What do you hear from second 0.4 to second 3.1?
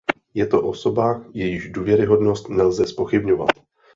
to osoba, jejíž důvěryhodnost nelze